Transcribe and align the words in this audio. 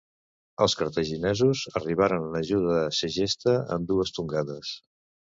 Els 0.65 0.75
cartaginesos 0.77 1.59
arribaren 1.79 2.25
en 2.29 2.37
ajuda 2.39 2.77
de 2.77 2.87
Segesta 3.01 3.53
en 3.77 3.85
dues 3.93 4.13
tongades. 4.17 4.73